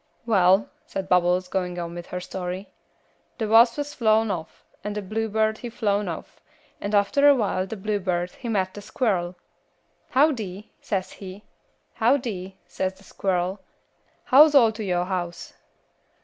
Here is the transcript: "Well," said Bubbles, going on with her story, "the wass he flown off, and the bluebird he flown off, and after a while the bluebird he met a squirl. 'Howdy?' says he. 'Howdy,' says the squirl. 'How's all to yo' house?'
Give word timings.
"Well," 0.25 0.67
said 0.87 1.07
Bubbles, 1.07 1.47
going 1.47 1.77
on 1.77 1.93
with 1.93 2.07
her 2.07 2.19
story, 2.19 2.67
"the 3.37 3.47
wass 3.47 3.75
he 3.75 3.83
flown 3.83 4.31
off, 4.31 4.65
and 4.83 4.95
the 4.95 5.01
bluebird 5.03 5.59
he 5.59 5.69
flown 5.69 6.07
off, 6.07 6.41
and 6.81 6.95
after 6.95 7.27
a 7.29 7.35
while 7.35 7.67
the 7.67 7.77
bluebird 7.77 8.31
he 8.31 8.49
met 8.49 8.75
a 8.75 8.81
squirl. 8.81 9.35
'Howdy?' 10.09 10.71
says 10.81 11.11
he. 11.11 11.43
'Howdy,' 11.93 12.57
says 12.65 12.95
the 12.95 13.03
squirl. 13.03 13.59
'How's 14.23 14.55
all 14.55 14.71
to 14.71 14.83
yo' 14.83 15.03
house?' 15.03 15.53